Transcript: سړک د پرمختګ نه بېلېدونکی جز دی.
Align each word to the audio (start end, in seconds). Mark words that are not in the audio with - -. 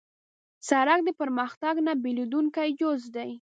سړک 0.69 0.99
د 1.05 1.09
پرمختګ 1.19 1.75
نه 1.87 1.93
بېلېدونکی 2.03 2.69
جز 2.79 3.01
دی. 3.15 3.31